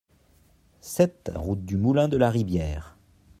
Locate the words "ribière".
2.31-2.97